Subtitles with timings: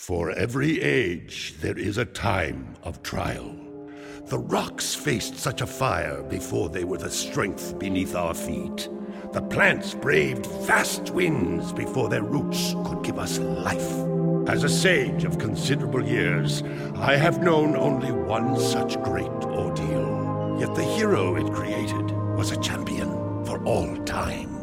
[0.00, 3.54] For every age, there is a time of trial.
[4.28, 8.88] The rocks faced such a fire before they were the strength beneath our feet.
[9.34, 13.92] The plants braved vast winds before their roots could give us life.
[14.48, 16.62] As a sage of considerable years,
[16.96, 20.56] I have known only one such great ordeal.
[20.58, 24.59] Yet the hero it created was a champion for all time.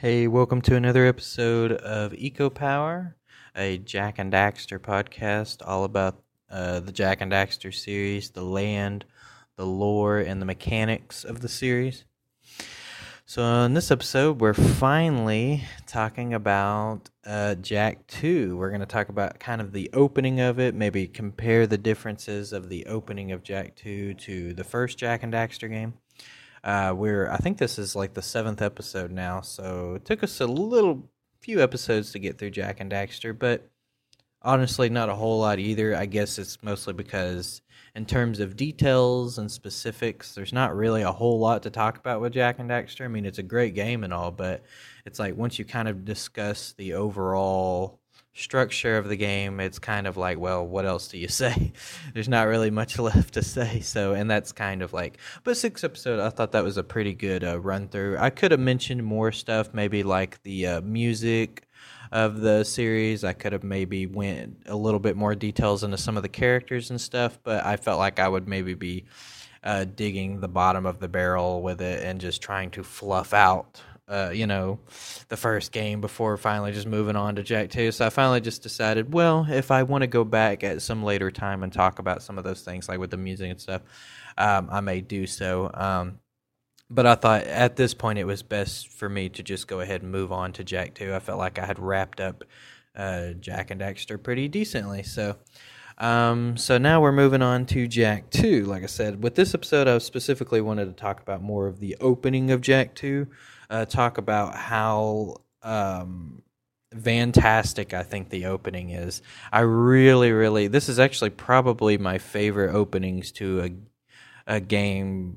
[0.00, 3.16] Hey, welcome to another episode of Eco Power,
[3.56, 9.04] a Jak and Daxter podcast all about uh, the Jak and Daxter series, the land,
[9.56, 12.04] the lore, and the mechanics of the series.
[13.26, 18.56] So, in this episode, we're finally talking about uh, Jak 2.
[18.56, 22.52] We're going to talk about kind of the opening of it, maybe compare the differences
[22.52, 25.94] of the opening of Jak 2 to the first Jak and Daxter game.
[26.64, 30.40] Uh, we're I think this is like the seventh episode now, so it took us
[30.40, 31.08] a little
[31.40, 33.70] few episodes to get through Jak and Daxter, but
[34.42, 35.94] honestly, not a whole lot either.
[35.96, 37.62] I guess it's mostly because
[37.94, 42.20] in terms of details and specifics, there's not really a whole lot to talk about
[42.20, 43.04] with Jak and Daxter.
[43.04, 44.62] I mean, it's a great game and all, but
[45.04, 47.97] it's like once you kind of discuss the overall
[48.38, 51.72] structure of the game, it's kind of like, well, what else do you say?
[52.14, 53.80] There's not really much left to say.
[53.80, 57.14] So, and that's kind of like, but six episode, I thought that was a pretty
[57.14, 58.16] good uh, run through.
[58.18, 61.66] I could have mentioned more stuff, maybe like the uh, music
[62.10, 63.24] of the series.
[63.24, 66.90] I could have maybe went a little bit more details into some of the characters
[66.90, 69.04] and stuff, but I felt like I would maybe be
[69.62, 73.82] uh, digging the bottom of the barrel with it and just trying to fluff out
[74.08, 74.78] uh, you know,
[75.28, 77.92] the first game before finally just moving on to Jak 2.
[77.92, 81.30] So I finally just decided, well, if I want to go back at some later
[81.30, 83.82] time and talk about some of those things, like with the music and stuff,
[84.38, 85.70] um, I may do so.
[85.74, 86.20] Um,
[86.88, 90.00] but I thought at this point it was best for me to just go ahead
[90.00, 91.14] and move on to Jak 2.
[91.14, 92.44] I felt like I had wrapped up
[92.96, 95.02] uh, Jak and Daxter pretty decently.
[95.02, 95.36] So.
[96.00, 98.66] Um, so now we're moving on to Jak 2.
[98.66, 101.96] Like I said, with this episode, I specifically wanted to talk about more of the
[102.00, 103.26] opening of Jak 2
[103.70, 106.42] uh, talk about how um,
[106.98, 109.22] fantastic I think the opening is.
[109.52, 113.70] I really, really, this is actually probably my favorite openings to a
[114.48, 115.36] a game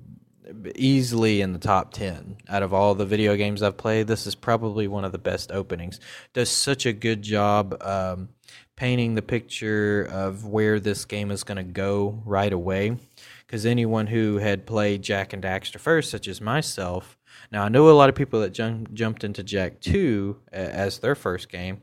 [0.76, 4.08] easily in the top 10 out of all the video games I've played.
[4.08, 6.00] This is probably one of the best openings.
[6.34, 8.30] Does such a good job um,
[8.76, 12.98] painting the picture of where this game is going to go right away.
[13.46, 17.18] Because anyone who had played Jak and Daxter first, such as myself,
[17.52, 21.16] now I know a lot of people that jump, jumped into Jak Two as their
[21.16, 21.82] first game,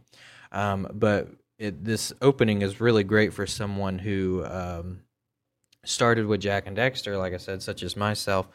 [0.53, 5.01] um, but it, this opening is really great for someone who um,
[5.85, 8.49] started with Jak and Daxter, like I said, such as myself,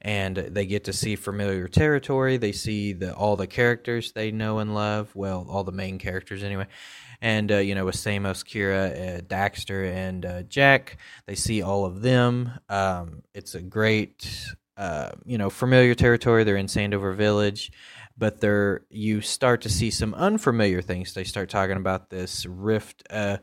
[0.00, 2.36] and they get to see familiar territory.
[2.36, 5.14] They see the all the characters they know and love.
[5.14, 6.66] Well, all the main characters anyway.
[7.20, 11.84] And uh, you know, with Samos, Keira, uh, Daxter, and uh, Jak, they see all
[11.84, 12.52] of them.
[12.68, 16.44] Um, it's a great uh, you know, familiar territory.
[16.44, 17.72] They're in Sandover Village,
[18.16, 21.12] but they're you start to see some unfamiliar things.
[21.12, 23.38] They start talking about this rift uh,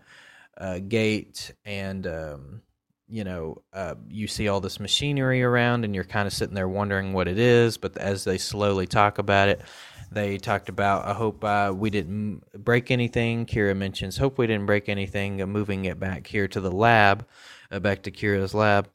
[0.57, 2.61] uh, gate, and um,
[3.09, 6.69] you know, uh, you see all this machinery around, and you're kind of sitting there
[6.69, 7.77] wondering what it is.
[7.77, 9.61] But as they slowly talk about it,
[10.11, 13.45] they talked about, I hope uh, we didn't break anything.
[13.45, 17.27] Keira mentions, hope we didn't break anything, moving it back here to the lab,
[17.81, 18.87] back to Keira's lab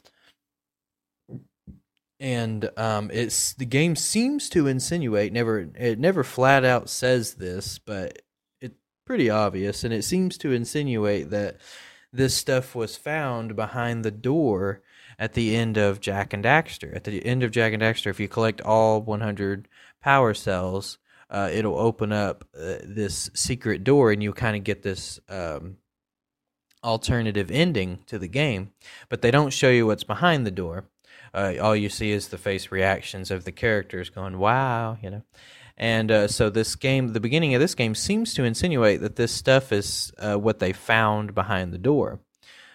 [2.20, 7.78] and um, it's the game seems to insinuate never it never flat out says this,
[7.78, 8.20] but
[8.60, 8.76] it's
[9.06, 11.56] pretty obvious, and it seems to insinuate that
[12.12, 14.82] this stuff was found behind the door
[15.18, 16.94] at the end of Jak and Daxter.
[16.94, 19.68] At the end of Jak and Daxter, if you collect all 100
[20.02, 20.98] power cells,
[21.30, 25.18] uh, it'll open up uh, this secret door, and you kind of get this.
[25.28, 25.78] Um,
[26.82, 28.72] alternative ending to the game,
[29.10, 30.86] but they don't show you what's behind the door
[31.34, 35.22] uh, all you see is the face reactions of the characters going, wow, you know.
[35.76, 39.32] And uh, so this game, the beginning of this game seems to insinuate that this
[39.32, 42.20] stuff is uh, what they found behind the door.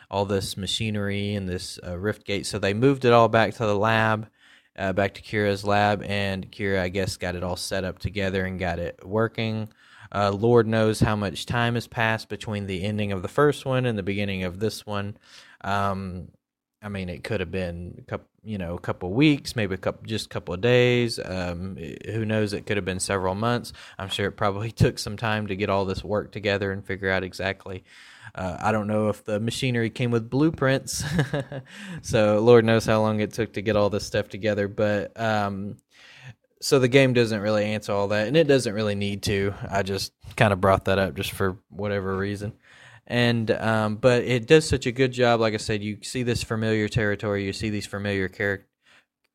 [0.10, 2.46] all this machinery and this uh, rift gate.
[2.46, 4.28] So they moved it all back to the lab,
[4.78, 8.46] uh, back to Keira's lab, and Keira, I guess, got it all set up together
[8.46, 9.70] and got it working.
[10.14, 13.86] Uh, Lord knows how much time has passed between the ending of the first one
[13.86, 15.18] and the beginning of this one.
[15.62, 16.30] Um,
[16.86, 19.74] I mean, it could have been a couple, you know, a couple of weeks, maybe
[19.74, 21.20] a couple, just a couple of days.
[21.24, 22.54] Um, who knows?
[22.54, 23.74] It could have been several months.
[23.98, 27.10] I'm sure it probably took some time to get all this work together and figure
[27.10, 27.84] out exactly.
[28.36, 31.04] Uh, I don't know if the machinery came with blueprints,
[32.04, 34.68] so Lord knows how long it took to get all this stuff together.
[34.68, 35.78] But um,
[36.62, 39.56] so the game doesn't really answer all that, and it doesn't really need to.
[39.72, 42.54] I just kind of brought that up just for whatever reason
[43.08, 45.40] and um, but it does such a good job.
[45.40, 48.66] Like I said, you see this familiar territory, you see these familiar char-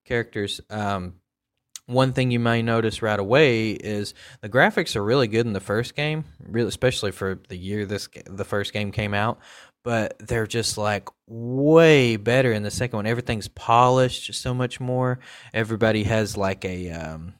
[0.04, 0.60] characters.
[0.70, 1.14] Um,
[1.86, 5.60] one thing you may notice right away is the graphics are really good in the
[5.60, 9.38] first game, really, especially for the year this the first game came out.
[9.82, 13.06] But they're just like way better in the second one.
[13.06, 15.20] Everything's polished so much more.
[15.54, 17.34] Everybody has like a um,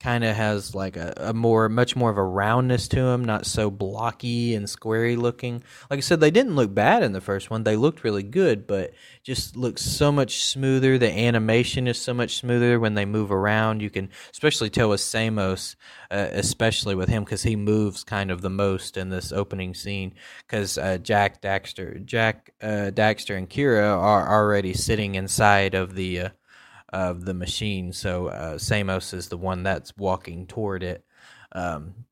[0.00, 3.46] kind of has like a, a, more much more of a roundness to them not
[3.46, 5.62] so blocky and squarey looking.
[5.90, 7.64] Like i said they didn't look bad in the first one.
[7.64, 8.92] They looked really good but
[9.24, 10.98] just looks so much smoother.
[10.98, 13.82] The animation is so much smoother when they move around.
[13.82, 15.74] You can especially tell with samos
[16.10, 20.14] uh, especially with him because he moves kind of the most in this opening scene
[20.46, 26.20] because uh, jak daxter jak uh, daxter and keira are already sitting inside of the
[26.20, 26.28] uh,
[26.90, 27.92] of the machine.
[27.92, 31.04] So uh, Samos is the one that's walking toward it.
[31.52, 32.06] Um,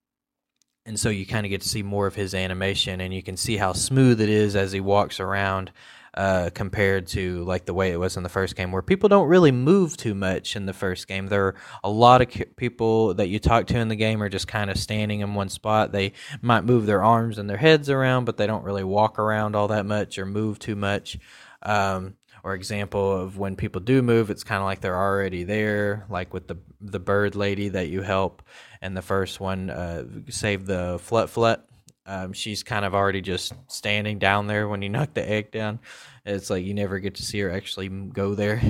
[0.84, 3.36] and so you kind of get to see more of his animation, and you can
[3.36, 5.72] see how smooth it is as he walks around.
[6.14, 9.28] Uh, compared to like the way it was in the first game, where people don't
[9.28, 11.26] really move too much in the first game.
[11.26, 14.48] There are a lot of people that you talk to in the game are just
[14.48, 15.92] kind of standing in one spot.
[15.92, 19.54] They might move their arms and their heads around, but they don't really walk around
[19.54, 21.18] all that much or move too much.
[21.62, 22.14] Um,
[22.46, 26.32] or example of when people do move, it's kind of like they're already there, like
[26.32, 28.40] with the the bird lady that you help,
[28.80, 31.68] and the first one uh, save the flut flut.
[32.06, 35.80] Um, she's kind of already just standing down there when you knock the egg down.
[36.24, 38.62] It's like you never get to see her actually go there.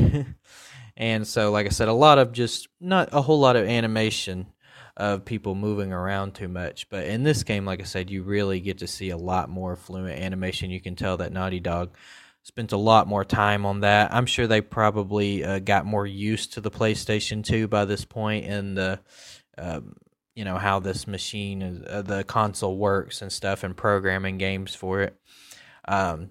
[0.96, 4.46] and so, like I said, a lot of just not a whole lot of animation
[4.96, 6.88] of people moving around too much.
[6.88, 9.76] But in this game, like I said, you really get to see a lot more
[9.76, 10.70] fluent animation.
[10.70, 11.90] You can tell that Naughty Dog
[12.46, 14.14] spent a lot more time on that.
[14.14, 18.46] I'm sure they probably uh, got more used to the PlayStation 2 by this point
[18.46, 19.00] and the
[19.58, 19.96] um,
[20.36, 24.76] you know how this machine is, uh, the console works and stuff and programming games
[24.76, 25.16] for it.
[25.88, 26.30] Um,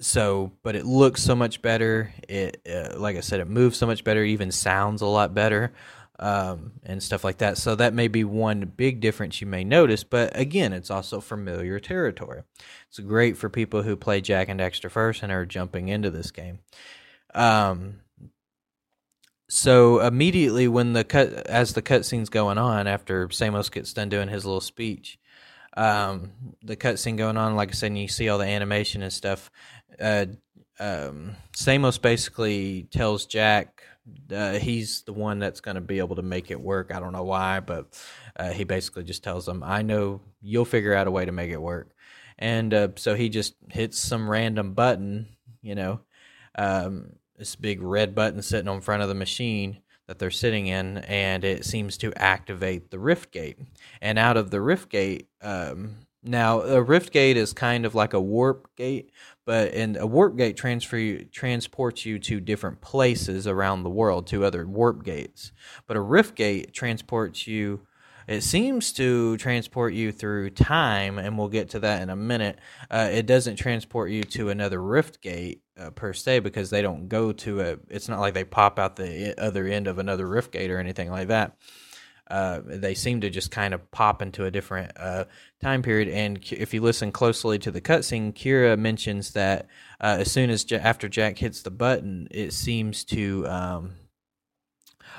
[0.00, 2.14] so, but it looks so much better.
[2.26, 4.24] It, uh, like I said, it moves so much better.
[4.24, 5.74] Even sounds a lot better
[6.18, 7.58] um, and stuff like that.
[7.58, 10.04] So that may be one big difference you may notice.
[10.04, 12.42] But again, it's also familiar territory.
[12.88, 16.30] It's great for people who play Jak and Daxter first and are jumping into this
[16.30, 16.60] game.
[17.34, 18.00] Um,
[19.48, 24.28] so immediately when the cut, as the cutscene's going on, after Samos gets done doing
[24.28, 25.18] his little speech,
[25.76, 26.32] um,
[26.62, 29.50] the cutscene going on, like I said, and you see all the animation and stuff.
[30.00, 30.26] Uh,
[30.80, 33.82] um, Samos basically tells Jak
[34.32, 36.92] uh, he's the one that's going to be able to make it work.
[36.94, 38.00] I don't know why, but
[38.36, 41.50] uh, he basically just tells them, "I know you'll figure out a way to make
[41.50, 41.90] it work."
[42.38, 45.28] And uh, so he just hits some random button,
[45.62, 46.00] you know,
[46.56, 50.98] um, this big red button sitting on front of the machine that they're sitting in,
[50.98, 53.58] and it seems to activate the rift gate.
[54.00, 58.12] And out of the rift gate, um, now a rift gate is kind of like
[58.12, 59.10] a warp gate,
[59.46, 64.26] but and a warp gate transfer you, transports you to different places around the world
[64.26, 65.52] to other warp gates.
[65.86, 67.86] But a rift gate transports you.
[68.28, 72.58] It seems to transport you through time, and we'll get to that in a minute.
[72.90, 77.08] Uh, it doesn't transport you to another rift gate uh, per se because they don't
[77.08, 77.76] go to a.
[77.88, 81.08] It's not like they pop out the other end of another rift gate or anything
[81.08, 81.56] like that.
[82.28, 85.24] Uh, they seem to just kind of pop into a different uh,
[85.62, 86.08] time period.
[86.08, 89.68] And if you listen closely to the cutscene, Keira mentions that
[90.00, 93.92] uh, as soon as J- after Jak hits the button, it seems to um,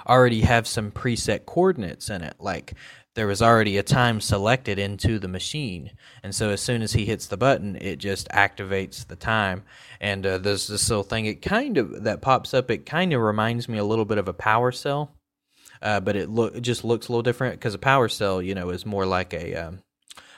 [0.07, 2.73] already have some preset coordinates in it, like
[3.15, 7.05] there was already a time selected into the machine, and so as soon as he
[7.05, 9.63] hits the button, it just activates the time.
[9.99, 11.25] And uh, there's this little thing.
[11.25, 12.69] It kind of that pops up.
[12.69, 15.16] It kind of reminds me a little bit of a power cell
[15.81, 18.55] uh, but it look it just looks a little different because a power cell, you
[18.55, 19.79] know, is more like a um,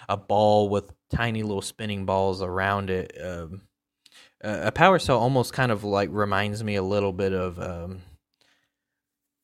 [0.07, 3.15] a ball with tiny little spinning balls around it.
[3.23, 3.61] Um,
[4.41, 8.01] a power cell almost kind of like reminds me a little bit of um,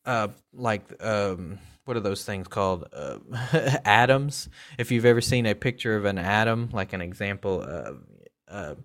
[0.05, 2.87] uh, like um, what are those things called?
[2.93, 3.17] Uh,
[3.85, 4.49] atoms.
[4.77, 8.01] If you've ever seen a picture of an atom, like an example of
[8.47, 8.75] uh,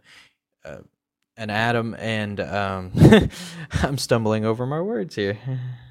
[0.64, 0.78] uh,
[1.36, 2.92] an atom, and um,
[3.82, 5.38] I'm stumbling over my words here.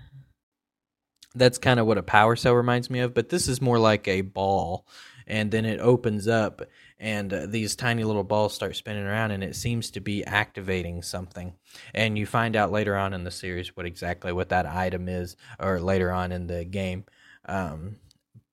[1.36, 4.08] That's kind of what a power cell reminds me of, but this is more like
[4.08, 4.88] a ball,
[5.28, 6.62] and then it opens up,
[6.98, 11.04] and uh, these tiny little balls start spinning around, and it seems to be activating
[11.04, 11.54] something.
[11.94, 15.38] And you find out later on in the series what exactly what that item is,
[15.60, 17.06] or later on in the game.
[17.46, 17.98] Um,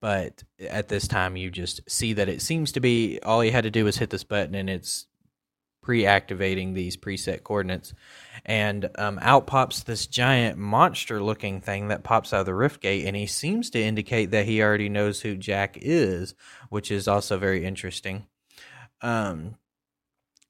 [0.01, 3.65] but at this time, you just see that it seems to be all you had
[3.65, 5.07] to do was hit this button, and it's
[5.87, 7.95] pre-activating these preset coordinates.
[8.45, 12.81] And um, out pops this giant monster looking thing that pops out of the rift
[12.81, 16.35] gate and he seems to indicate that he already knows who jak is
[16.71, 18.27] which is also very interesting.
[19.01, 19.59] Um,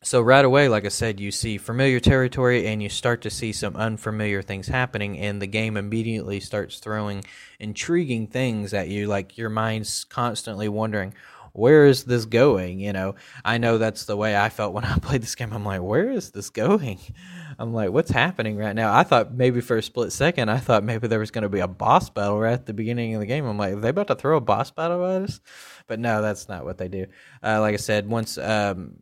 [0.02, 3.50] so right away like i said you see familiar territory and you start to see
[3.50, 7.25] some unfamiliar things happening and the game immediately starts throwing
[7.59, 11.12] intriguing things at you like your mind's constantly wondering
[11.57, 12.81] where is this going?
[12.81, 15.53] You know, I know that's the way I felt when I played this game.
[15.53, 16.99] I'm like, where is this going?
[17.59, 18.95] I'm like, what's happening right now?
[18.95, 21.61] I thought maybe for a split second, I thought maybe there was going to be
[21.61, 23.47] a boss battle right at the beginning of the game.
[23.47, 25.41] I'm like, they about to throw a boss battle at us?
[25.87, 27.07] But no, that's not what they do.
[27.43, 28.97] Uh, like I said, once um,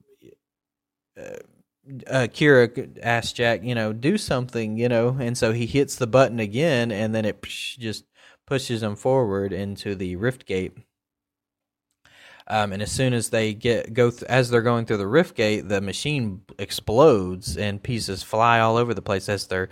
[1.19, 1.39] uh,
[2.07, 6.07] uh, Keira asks Jak, you know, do something, you know, and so he hits the
[6.07, 8.05] button again, and then it just
[8.47, 10.77] pushes him forward into the rift gate
[12.47, 15.35] um, and as soon as they get go th- as they're going through the rift
[15.35, 19.71] gate, the machine explodes and pieces fly all over the place as they're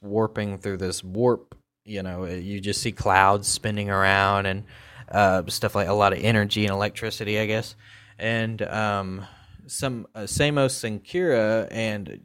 [0.00, 1.54] warping through this warp.
[1.84, 4.64] You know, uh, you just see clouds spinning around and
[5.10, 7.76] uh, stuff like a lot of energy and electricity, I guess.
[8.18, 9.26] And um,
[9.66, 12.20] some uh, Samos and Keira and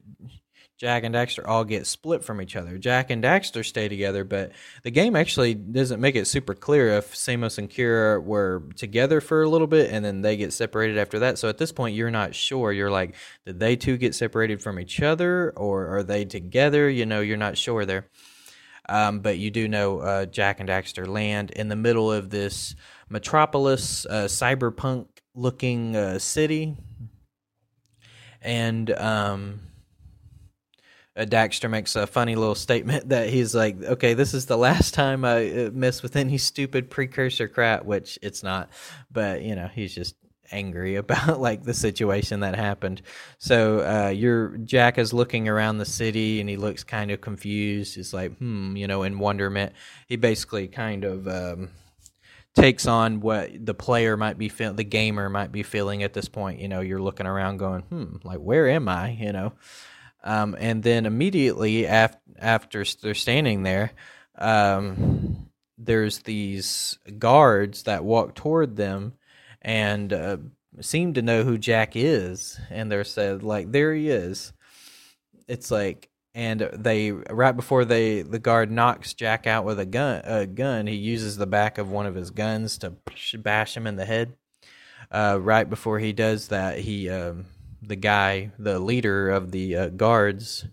[0.79, 2.77] Jak and Daxter all get split from each other.
[2.77, 7.13] Jak and Daxter stay together, but the game actually doesn't make it super clear if
[7.13, 11.19] Samos and Keira were together for a little bit and then they get separated after
[11.19, 11.38] that.
[11.38, 12.71] So at this point, you're not sure.
[12.71, 16.89] You're like, did they two get separated from each other or are they together?
[16.89, 18.07] You know, you're not sure there.
[18.88, 22.74] Um, but you do know uh, Jak and Daxter land in the middle of this
[23.09, 26.77] metropolis, uh, cyberpunk looking uh, city.
[28.41, 29.59] And um,
[31.25, 35.25] Daxter makes a funny little statement that he's like, okay, this is the last time
[35.25, 38.69] I uh, mess with any stupid precursor crap, which it's not,
[39.11, 40.15] but you know, he's just
[40.51, 43.01] angry about like the situation that happened.
[43.38, 47.95] So uh, your Jak is looking around the city and he looks kind of confused.
[47.95, 49.73] He's like, hmm, you know, in wonderment.
[50.07, 51.69] He basically kind of um,
[52.55, 56.29] takes on what the player might be feeling, the gamer might be feeling at this
[56.29, 56.59] point.
[56.59, 59.11] You know, you're looking around going, hmm, like where am I?
[59.11, 59.53] You know.
[60.23, 63.91] Um, and then immediately after, after they're standing there,
[64.38, 69.13] um, there's these guards that walk toward them
[69.61, 70.38] and uh,
[70.81, 72.59] seem to know who Jak is.
[72.69, 74.53] And they're said, like, there he is.
[75.47, 80.21] It's like, and they right before they the guard knocks Jak out with a gun,
[80.25, 82.93] a gun, he uses the back of one of his guns to
[83.39, 84.35] bash him in the head.
[85.11, 87.45] Uh, right before he does that, he um,
[87.81, 90.65] the guy, the leader of the uh, guards,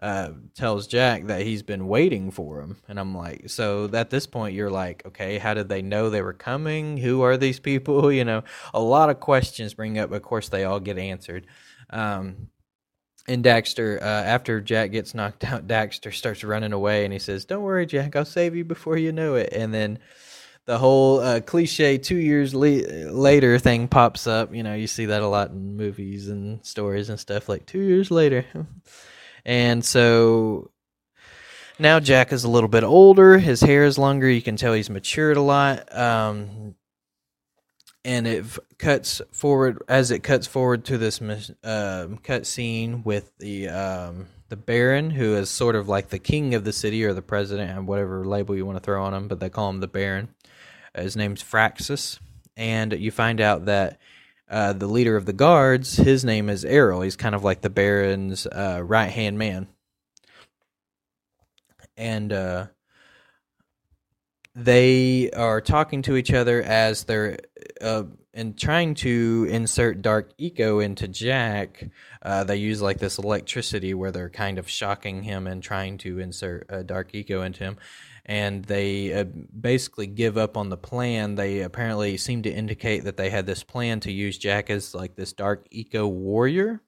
[0.00, 2.76] uh, tells Jak that he's been waiting for him.
[2.88, 6.22] And I'm like, so at this point, you're like, okay, how did they know they
[6.22, 6.98] were coming?
[6.98, 8.12] Who are these people?
[8.16, 10.12] You know, a lot of questions bring up.
[10.12, 11.46] Of course, they all get answered.
[11.90, 12.48] Um,
[13.28, 17.44] and Daxter, uh, after Jak gets knocked out, Daxter starts running away and he says,
[17.44, 19.52] Don't worry, Jak, I'll save you before you know it.
[19.52, 19.98] And then
[20.66, 24.54] the whole uh, cliche two years le- later thing pops up.
[24.54, 27.80] You know, you see that a lot in movies and stories and stuff like two
[27.80, 28.44] years later.
[29.44, 30.70] and so
[31.78, 33.38] now Jak is a little bit older.
[33.38, 34.28] His hair is longer.
[34.28, 35.96] You can tell he's matured a lot.
[35.96, 36.74] Um,
[38.04, 38.44] and it
[38.78, 41.20] cuts forward as it cuts forward to this
[41.64, 46.54] uh, cut scene with the um, the Baron, who is sort of like the king
[46.54, 49.28] of the city or the president, or whatever label you want to throw on him,
[49.28, 50.28] but they call him the Baron.
[50.96, 52.18] His name's Praxis,
[52.56, 53.98] and you find out that
[54.48, 57.02] uh, the leader of the guards, his name is Errol.
[57.02, 59.66] He's kind of like the Baron's uh, right hand man,
[61.96, 62.66] and uh,
[64.54, 67.38] they are talking to each other as they're
[67.80, 71.88] uh, and trying to insert dark eco into Jak.
[72.22, 76.18] Uh, they use like this electricity where they're kind of shocking him and trying to
[76.18, 77.78] insert a dark eco into him
[78.28, 81.36] and they uh, basically give up on the plan.
[81.36, 85.14] They apparently seem to indicate that they had this plan to use Jak as like
[85.14, 86.82] this dark eco warrior,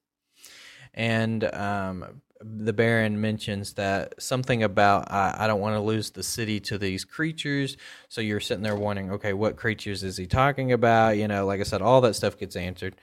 [0.92, 6.24] and um, the Baron mentions that something about I, I don't want to lose the
[6.24, 7.76] city to these creatures.
[8.08, 11.16] So you're sitting there wondering, okay, what creatures is he talking about?
[11.16, 12.96] You know, like I said, all that stuff gets answered.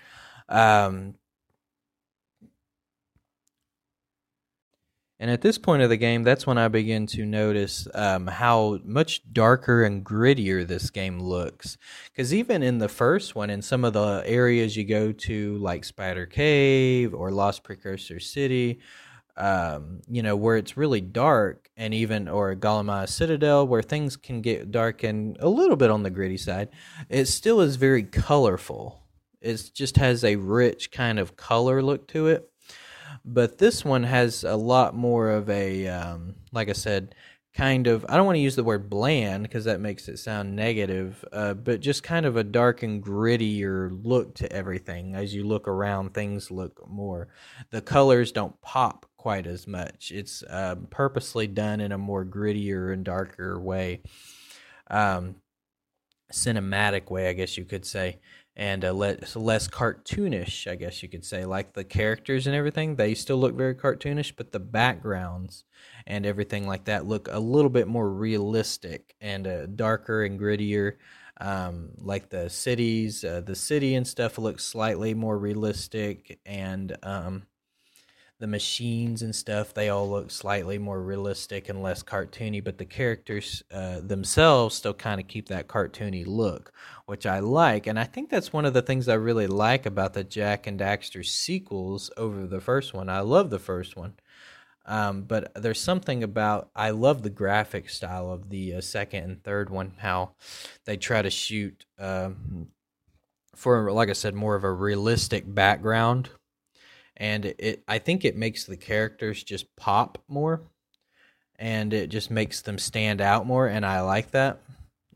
[0.49, 1.15] Um,
[5.25, 8.77] And at this point of the game, that's when I begin to notice um, how
[8.83, 11.79] much darker and grittier this game looks.
[12.11, 15.83] Because even in the first one, in some of the areas you go to, like
[15.83, 18.81] Spider Cave or Lost Precursor City,
[19.35, 24.41] um, you know, where it's really dark, and even or Golem Citadel, where things can
[24.41, 26.69] get dark and a little bit on the gritty side,
[27.09, 29.01] it still is very colorful.
[29.41, 32.51] It just has a rich kind of color look to it
[33.25, 37.15] but this one has a lot more of a um, like i said
[37.53, 40.55] kind of i don't want to use the word bland because that makes it sound
[40.55, 45.43] negative uh, but just kind of a dark and grittier look to everything as you
[45.45, 47.29] look around things look more.
[47.71, 50.11] The colors don't pop quite as much.
[50.13, 54.01] It's uh, purposely done in a more grittier and darker way
[54.89, 55.35] um,
[56.33, 58.19] cinematic way i guess you could say
[58.55, 61.45] and uh, less, less cartoonish, I guess you could say.
[61.45, 65.65] Like the characters and everything, they still look very cartoonish, but the backgrounds
[66.07, 70.93] and everything like that look a little bit more realistic and uh, darker and grittier.
[71.41, 77.43] Um, like the cities, uh, the city and stuff looks slightly more realistic, and um,
[78.39, 82.85] the machines and stuff they all look slightly more realistic and less cartoony but the
[82.85, 86.73] characters uh, themselves still kind of keep that cartoony look
[87.05, 90.13] which i like and i think that's one of the things i really like about
[90.13, 93.09] the jak and daxter sequels over the first one.
[93.09, 94.15] I love the first one
[94.85, 99.43] um, but there's something about i love the graphic style of the uh, second and
[99.43, 100.31] third one how
[100.85, 102.67] they try to shoot um,
[103.55, 106.29] for like i said more of a realistic background
[107.17, 110.61] and it I think it makes the characters just pop more,
[111.57, 114.59] and it just makes them stand out more, and I like that.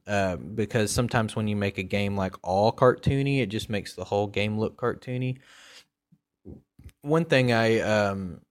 [0.08, 4.04] Uh, because sometimes when you make a game like all cartoony, it just makes the
[4.04, 5.38] whole game look cartoony.
[7.02, 8.42] One thing I um,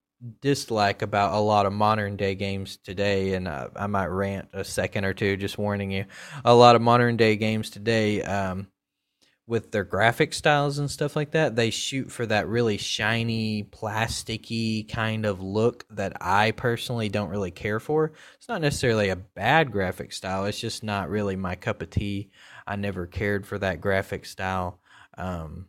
[0.41, 4.63] dislike about a lot of modern day games today, and I, I, might rant a
[4.63, 6.05] second or two, just warning you.
[6.45, 8.67] A lot of modern day games today, um,
[9.49, 14.87] with their graphic styles and stuff like that, they shoot for that really shiny, plasticky
[14.87, 18.13] kind of look that I personally don't really care for.
[18.35, 22.29] It's not necessarily a bad graphic style, it's just not really my cup of tea.
[22.67, 24.79] I never cared for that graphic style.
[25.17, 25.68] Um,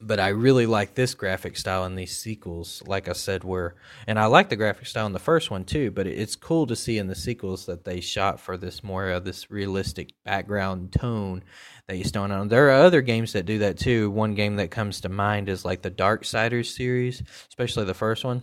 [0.00, 2.82] but I really like this graphic style in these sequels.
[2.86, 3.74] Like I said, where
[4.06, 5.90] and I like the graphic style in the first one too.
[5.90, 9.24] But it's cool to see in the sequels that they shot for this more of
[9.24, 11.42] this realistic background tone
[11.86, 12.48] that you stone on.
[12.48, 14.10] There are other games that do that too.
[14.10, 18.42] One game that comes to mind is like the Darksiders series, especially the first one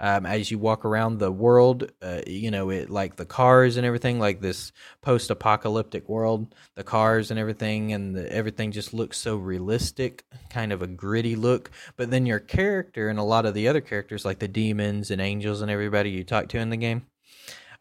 [0.00, 1.90] um, as you walk around the world.
[2.02, 7.30] Uh, you know, it like the cars and everything, like this post-apocalyptic world, the cars
[7.30, 11.70] and everything, and the, everything just looks so realistic, kind of a gritty look.
[11.96, 15.20] But then your character and a lot of the other characters, like the demons and
[15.20, 17.06] angels and everybody you talk to in the game.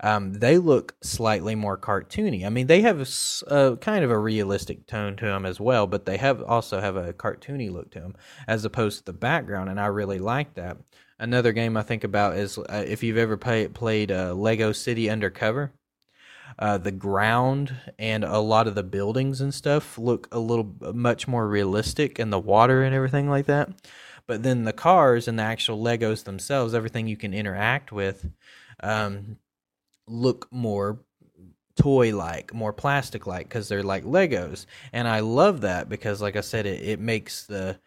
[0.04, 2.46] Um, they look slightly more cartoony.
[2.46, 5.88] I mean, they have a, a, kind of a realistic tone to them as well,
[5.88, 9.70] but they have also have a cartoony look to them as opposed to the background,
[9.70, 10.78] and I really like that.
[11.24, 15.10] Another game I think about is uh, if you've ever play, played uh, Lego City
[15.10, 15.72] Undercover.
[16.60, 21.26] Uh, the ground and a lot of the buildings and stuff look a little much
[21.26, 23.70] more realistic, and the water and everything like that.
[24.28, 28.30] But then the cars and the actual Legos themselves, everything you can interact with,
[28.82, 29.38] um,
[30.06, 31.00] look more
[31.78, 34.66] toy like, more plastic like, because they're like Legos.
[34.92, 37.80] And I love that because, like I said, it, it makes the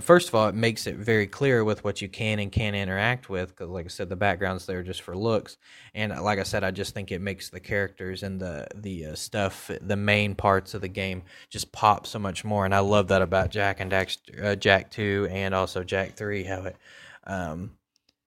[0.00, 3.28] first of all, it makes it very clear with what you can and can't interact
[3.28, 3.50] with.
[3.50, 5.56] Because, like I said, the background's there are just for looks,
[5.94, 9.06] and uh, like I said, I just think it makes the characters and the the
[9.06, 12.64] uh, stuff, the main parts of the game, just pop so much more.
[12.64, 16.62] And I love that about Jak and uh, Jak Two, and also Jak Three, how
[16.62, 16.76] it.
[17.24, 17.72] Um,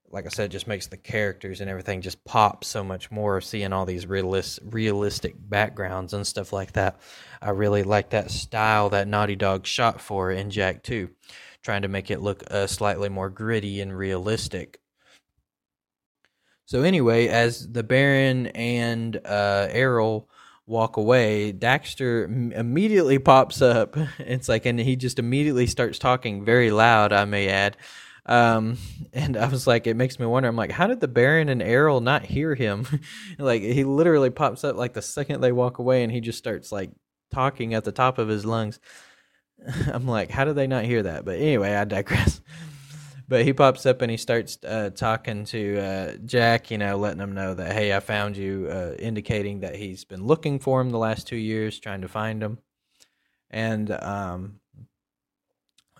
[0.10, 3.42] like I said, just makes the characters and everything just pop so much more.
[3.42, 7.02] Seeing all these realist, realistic backgrounds and stuff like that,
[7.42, 11.10] I really like that style that Naughty Dog shot for in Jak Two
[11.64, 14.80] trying to make it look uh, slightly more gritty and realistic.
[16.66, 20.30] So anyway, as the Baron and uh, Errol
[20.66, 23.96] walk away, Daxter immediately pops up.
[24.20, 27.14] It's like, and he just immediately starts talking very loud.
[27.14, 27.78] I may add.
[28.26, 28.78] Um,
[29.14, 30.50] and I was like, it makes me wonder.
[30.50, 32.86] I'm like, how did the Baron and Errol not hear him?
[33.40, 36.72] like, he literally pops up like the second they walk away, and he just starts
[36.72, 36.92] like
[37.34, 38.80] talking at the top of his lungs.
[39.94, 41.26] I'm like, how did they not hear that?
[41.26, 42.42] But anyway, I digress.
[43.28, 47.22] but he pops up and he starts uh, talking to uh, Jak, you know, letting
[47.22, 50.92] him know that, hey, I found you, uh, indicating that he's been looking for him
[50.92, 52.60] the last two years, trying to find him.
[53.50, 54.60] And um,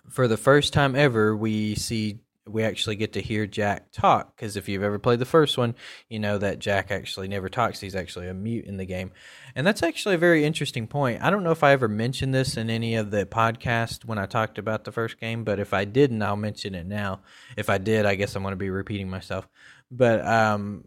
[0.08, 4.36] for the first time ever, we see we actually get to hear Jak talk.
[4.36, 5.74] Because if you've ever played the first one,
[6.08, 7.80] you know that Jak actually never talks.
[7.80, 9.12] He's actually a mute in the game.
[9.54, 11.22] And that's actually a very interesting point.
[11.22, 14.26] I don't know if I ever mentioned this in any of the podcast when I
[14.26, 17.20] talked about the first game, but if I didn't, I'll mention it now.
[17.56, 19.48] If I did, I guess I'm going to be repeating myself.
[19.90, 20.84] But um,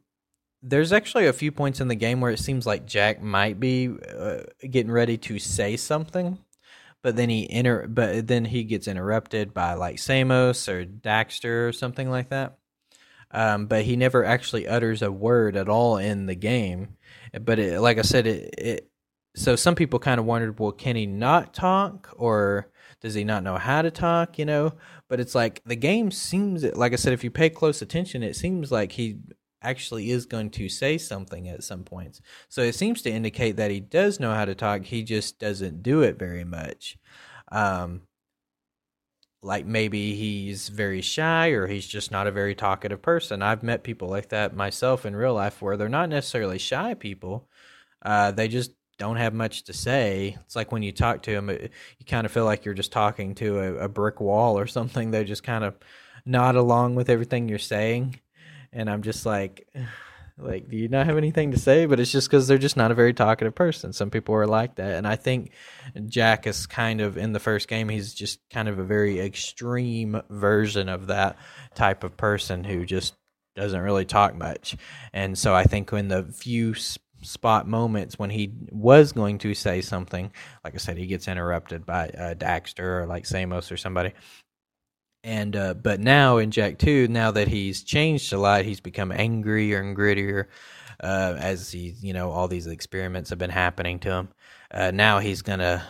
[0.61, 3.89] there's actually a few points in the game where it seems like Jak might be
[3.89, 6.37] uh, getting ready to say something
[7.01, 11.71] but then he inter but then he gets interrupted by like Samos or Daxter or
[11.71, 12.57] something like that.
[13.31, 16.97] Um, but he never actually utters a word at all in the game.
[17.39, 18.91] But it, like I said, it, it
[19.35, 23.43] so some people kind of wondered, well, can he not talk or does he not
[23.43, 24.37] know how to talk?
[24.37, 24.73] You know,
[25.07, 28.35] but it's like the game seems like I said, if you pay close attention, it
[28.35, 29.19] seems like he
[29.61, 32.21] actually is going to say something at some points.
[32.49, 34.83] So it seems to indicate that he does know how to talk.
[34.85, 36.97] He just doesn't do it very much.
[37.51, 38.01] Um,
[39.43, 43.41] like maybe he's very shy or he's just not a very talkative person.
[43.41, 47.47] I've met people like that myself in real life where they're not necessarily shy people.
[48.03, 50.37] Uh, they just don't have much to say.
[50.45, 52.91] It's like when you talk to them, it, you kind of feel like you're just
[52.91, 55.09] talking to a, a brick wall or something.
[55.09, 55.75] They just kind of
[56.23, 58.19] nod along with everything you're saying
[58.73, 59.67] and I'm just like,
[60.37, 61.85] like, do you not have anything to say?
[61.85, 63.93] But it's just because they're just not a very talkative person.
[63.93, 65.51] Some people are like that, and I think
[66.07, 67.89] Jak is kind of in the first game.
[67.89, 71.37] He's just kind of a very extreme version of that
[71.75, 73.13] type of person who just
[73.55, 74.77] doesn't really talk much.
[75.13, 76.73] And so I think in the few
[77.21, 80.31] spot moments when he was going to say something,
[80.63, 84.13] like I said, he gets interrupted by uh, Daxter or like Samos or somebody
[85.23, 89.11] and uh, but now in Jak Two, now that he's changed a lot, he's become
[89.11, 90.45] angrier and grittier.
[91.03, 94.29] Uh, as he, you know, all these experiments have been happening to him.
[94.69, 95.83] Uh, now he's gonna,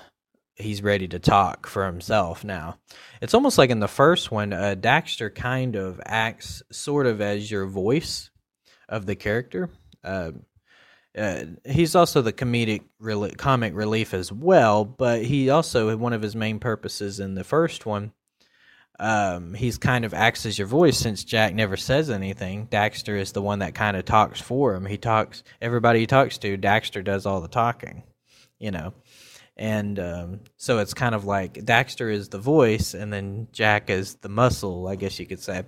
[0.56, 2.46] he's ready to talk for himself.
[2.46, 2.78] Now,
[3.22, 7.52] it's almost like in the first one, uh, Daxter kind of acts sort of as
[7.52, 8.30] your voice
[8.88, 9.70] of the character.
[10.02, 10.32] Uh,
[11.18, 12.84] uh, he's also the comedic
[13.38, 17.44] comic relief as well, but he also had one of his main purposes in the
[17.44, 18.14] first one
[19.02, 22.68] um, he's kind of acts as your voice since Jak never says anything.
[22.68, 24.86] Daxter is the one that kind of talks for him.
[24.86, 26.56] He talks everybody he talks to.
[26.56, 28.04] Daxter does all the talking,
[28.60, 28.94] you know,
[29.58, 34.16] and um, so it's kind of like Daxter is the voice, and then Jak is
[34.16, 35.64] the muscle, I guess you could say.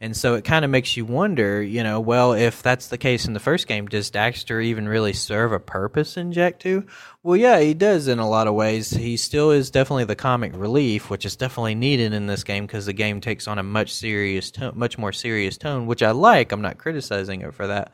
[0.00, 3.26] And so it kind of makes you wonder, you know, well, if that's the case
[3.26, 6.86] in the first game, does Daxter even really serve a purpose in Jak 2?
[7.22, 8.90] Well, yeah, he does in a lot of ways.
[8.90, 12.86] He still is definitely the comic relief, which is definitely needed in this game because
[12.86, 16.52] the game takes on a much serious much more serious tone, which I like.
[16.52, 17.92] I'm not criticizing it for that.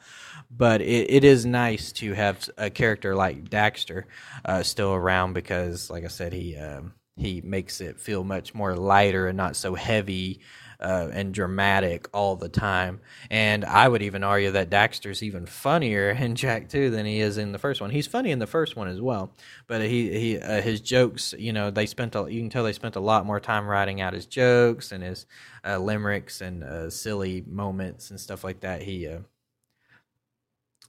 [0.55, 4.05] But it, it is nice to have a character like Daxter
[4.45, 8.75] uh, still around because, like I said, he um, he makes it feel much more
[8.75, 10.40] lighter and not so heavy
[10.81, 13.01] uh, and dramatic all the time.
[13.31, 17.38] And I would even argue that Daxter's even funnier in Jak 2 than he is
[17.38, 17.90] in the first one.
[17.90, 19.33] He's funny in the first one as well,
[19.66, 22.72] but he he uh, his jokes, you know, they spent a, you can tell they
[22.72, 25.27] spent a lot more time writing out his jokes and his
[25.64, 28.83] uh, limericks and uh, silly moments and stuff like that.
[28.83, 29.20] He uh,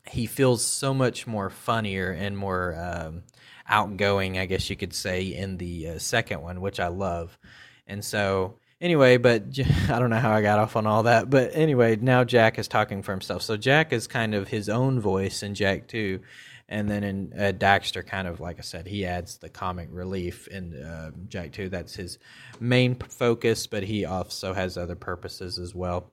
[0.09, 3.23] he feels so much more funnier and more um,
[3.67, 7.37] outgoing, I guess you could say, in the uh, second one, which I love.
[7.87, 9.43] And so anyway, but
[9.89, 11.29] I don't know how I got off on all that.
[11.29, 13.41] But anyway, now Jak is talking for himself.
[13.41, 16.19] So Jak is kind of his own voice in Jak 2.
[16.69, 20.47] And then in uh, Daxter, kind of like I said, he adds the comic relief
[20.47, 21.69] in uh, Jak 2.
[21.69, 22.19] That's his
[22.59, 26.11] main focus, but he also has other purposes as well.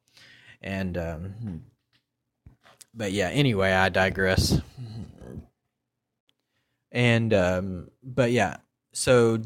[0.61, 1.63] And, um,
[2.93, 4.61] but yeah, anyway, I digress.
[6.93, 8.59] And, um, but yeah,
[8.93, 9.39] so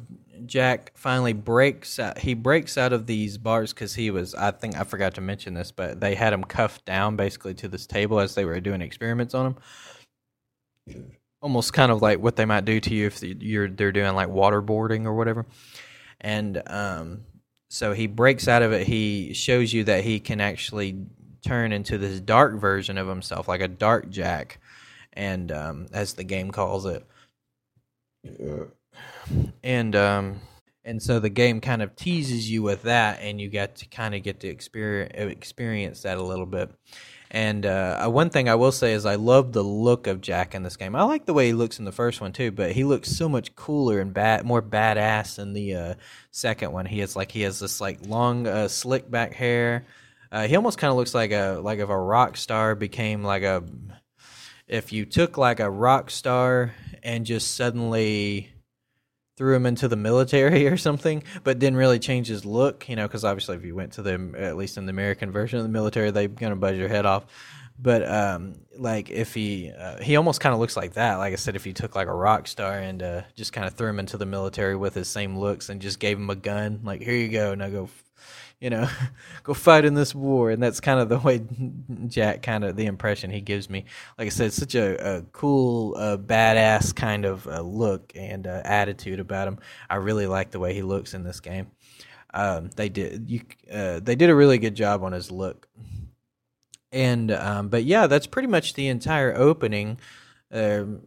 [0.47, 2.19] Jak finally breaks out.
[2.19, 4.35] He breaks out of these bars because he was.
[4.35, 7.69] I think I forgot to mention this, but they had him cuffed down basically to
[7.69, 9.57] this table as they were doing experiments on
[10.87, 11.07] him.
[11.41, 14.29] Almost kind of like what they might do to you if you're they're doing like
[14.29, 15.47] waterboarding or whatever.
[16.21, 17.25] And um,
[17.69, 18.87] so he breaks out of it.
[18.87, 21.07] He shows you that he can actually
[21.47, 24.59] turn into this dark version of himself, like a dark Jak,
[25.13, 27.07] and um, as the game calls it
[29.63, 30.41] and um,
[30.85, 34.15] and so the game kind of teases you with that, and you get to kind
[34.15, 36.71] of get to experience experience that a little bit.
[37.31, 40.63] And uh, one thing I will say is I love the look of Jak in
[40.63, 40.95] this game.
[40.95, 43.29] I like the way he looks in the first one too, but he looks so
[43.29, 45.95] much cooler and bad, more badass in the uh,
[46.31, 46.87] second one.
[46.87, 49.85] He has like he has this like long, uh, slick back hair.
[50.31, 53.43] Uh, he almost kind of looks like a like if a rock star became like
[53.43, 53.65] a
[54.69, 56.73] if you took like a rock star
[57.05, 58.51] and just suddenly
[59.37, 63.07] threw him into the military or something, but didn't really change his look, you know,
[63.07, 65.71] because obviously if you went to the at least in the American version of the
[65.71, 67.27] military, they're gonna buzz your head off.
[67.77, 71.17] But um, like if he uh, he almost kind of looks like that.
[71.17, 73.75] Like I said, if you took like a rock star and uh, just kind of
[73.75, 76.81] threw him into the military with his same looks and just gave him a gun,
[76.85, 77.89] like here you go, now go
[78.65, 78.89] you know,
[79.43, 80.51] go fight in this war.
[80.51, 81.43] And that's kind of the way
[82.09, 83.85] Jak kind of the impression he gives me.
[84.19, 88.63] Like I said, such a, a cool, uh, badass kind of uh, look and uh,
[88.65, 89.59] attitude about him.
[89.91, 91.71] I really like the way he looks in this game.
[92.33, 95.69] Um, they did you uh, they did a really good job on his look.
[96.91, 99.99] And um, but yeah, that's pretty much the entire opening.
[100.51, 101.03] Um,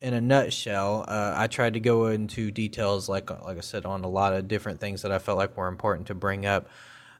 [0.00, 4.02] in a nutshell, uh, I tried to go into details, like like I said, on
[4.02, 6.68] a lot of different things that I felt like were important to bring up.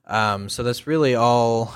[0.06, 1.72] Um, so that's really all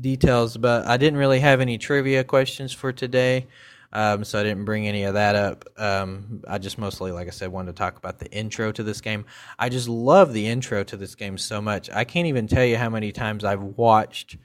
[0.00, 0.56] details.
[0.56, 3.46] But I didn't really have any trivia questions for today,
[3.92, 5.64] um, so I didn't bring any of that up.
[5.76, 9.00] Um, I just mostly, like I said, wanted to talk about the intro to this
[9.00, 9.24] game.
[9.58, 11.90] I just love the intro to this game so much.
[11.90, 14.36] I can't even tell you how many times I've watched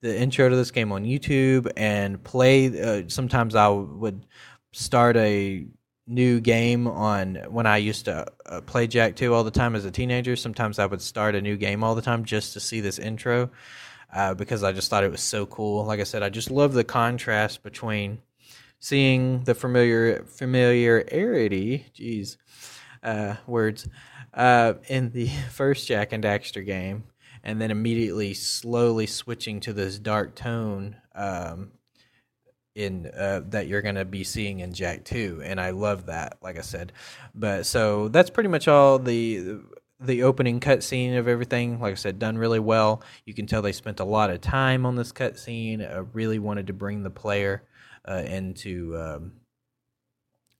[0.00, 2.80] the intro to this game on YouTube and play.
[2.80, 4.26] Uh, sometimes I would
[4.72, 5.66] start a
[6.06, 9.84] new game on when I used to uh, play Jak 2 all the time as
[9.84, 10.36] a teenager.
[10.36, 13.50] Sometimes I would start a new game all the time just to see this intro
[14.14, 15.84] uh, because I just thought it was so cool.
[15.84, 18.20] Like I said, I just love the contrast between
[18.78, 22.36] seeing the familiar familiarity, geez,
[23.02, 23.88] uh, words,
[24.34, 27.04] uh, in the first Jak and Daxter game,
[27.42, 31.72] and then immediately slowly switching to this dark tone um,
[32.74, 36.38] in uh, that you're going to be seeing in Jak 2 and I love that
[36.42, 36.92] like I said.
[37.34, 39.60] But so that's pretty much all the
[40.00, 41.80] the opening cutscene of everything.
[41.80, 43.02] Like I said done really well.
[43.24, 45.80] You can tell they spent a lot of time on this cutscene.
[45.80, 47.62] Uh, really wanted to bring the player
[48.06, 49.32] uh, into um,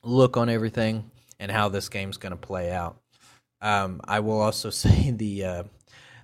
[0.03, 2.97] look on everything and how this game's going to play out.
[3.61, 5.63] Um, I will also say the uh,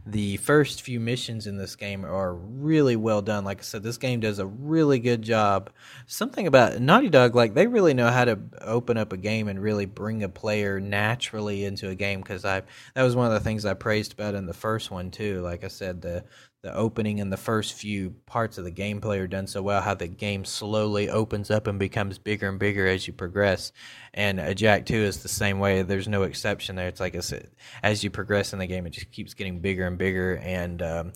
[0.06, 3.44] the first few missions in this game are really well done.
[3.44, 5.70] Like I said, this game does a really good job.
[6.06, 9.60] Something about Naughty Dog, like they really know how to open up a game and
[9.60, 12.20] really bring a player naturally into a game.
[12.20, 12.62] Because I
[12.94, 15.40] that was one of the things I praised about in the first one too.
[15.42, 16.24] Like I said, the
[16.62, 19.80] the opening and the first few parts of the gameplay are done so well.
[19.80, 23.72] How the game slowly opens up and becomes bigger and bigger as you progress.
[24.12, 25.82] And a Jak Two is the same way.
[25.82, 26.88] There's no exception there.
[26.88, 27.50] It's like I said,
[27.82, 30.36] as you progress in the game, it just keeps getting bigger and bigger.
[30.36, 31.12] And um,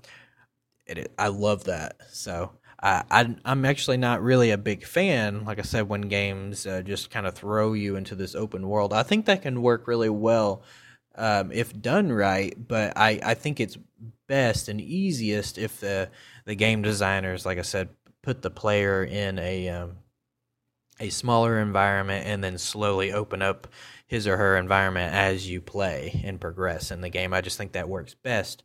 [0.86, 1.96] it, I love that.
[2.10, 2.52] So.
[2.86, 7.10] I, I'm actually not really a big fan, like I said, when games uh, just
[7.10, 8.92] kind of throw you into this open world.
[8.92, 10.64] I think that can work really well
[11.14, 13.78] um, if done right, but I, I think it's
[14.34, 16.10] best and easiest if the
[16.44, 19.98] the game designers, like I said, put the player in a um,
[20.98, 23.68] a smaller environment and then slowly open up
[24.06, 27.32] his or her environment as you play and progress in the game.
[27.32, 28.62] I just think that works best.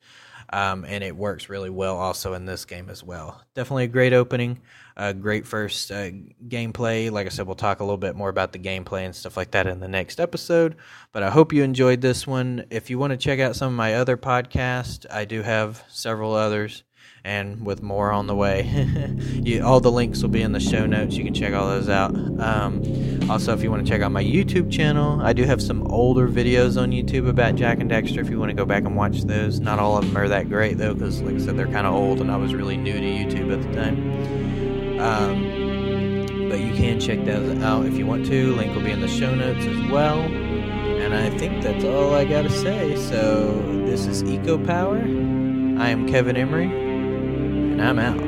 [0.52, 3.44] Um, and it works really well also in this game as well.
[3.54, 4.60] Definitely a great opening,
[4.98, 6.10] a great first uh,
[6.48, 7.12] gameplay.
[7.12, 9.52] Like I said, we'll talk a little bit more about the gameplay and stuff like
[9.52, 10.76] that in the next episode.
[11.12, 12.66] But I hope you enjoyed this one.
[12.72, 16.34] If you want to check out some of my other podcasts, I do have several
[16.34, 16.84] others
[17.24, 18.64] and with more on the way.
[19.34, 21.16] you, all the links will be in the show notes.
[21.16, 22.16] You can check all those out.
[22.16, 25.86] Um, also, if you want to check out my YouTube channel, I do have some
[25.88, 28.96] older videos on YouTube about Jak and Daxter if you want to go back and
[28.96, 29.60] watch those.
[29.60, 31.94] Not all of them are that great, though, because, like I said, they're kind of
[31.94, 35.00] old and I was really new to YouTube at the time.
[35.00, 38.56] Um, but you can check those out if you want to.
[38.56, 40.20] Link will be in the show notes as well.
[40.20, 42.96] And I think that's all I got to say.
[42.96, 44.98] So, this is Eco Power.
[44.98, 46.89] I am Kevin Emery
[47.80, 48.20] I'm out.